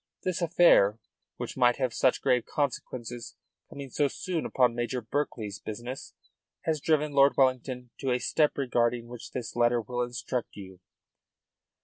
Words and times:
This 0.23 0.41
affair, 0.41 0.97
which 1.37 1.55
might 1.55 1.75
have 1.75 1.91
had 1.91 1.95
such 1.95 2.21
grave 2.23 2.47
consequences, 2.47 3.35
coming 3.69 3.91
so 3.91 4.07
soon 4.07 4.47
upon 4.47 4.73
the 4.73 4.77
heels 4.81 4.95
of 4.95 4.99
Major 4.99 5.01
Berkeley's 5.03 5.59
business, 5.59 6.15
has 6.63 6.81
driven 6.81 7.11
Lord 7.11 7.37
Wellington 7.37 7.91
to 7.99 8.09
a 8.09 8.17
step 8.17 8.57
regarding 8.57 9.05
which 9.05 9.29
this 9.29 9.55
letter 9.55 9.79
will 9.79 10.01
instruct 10.01 10.55
you." 10.55 10.79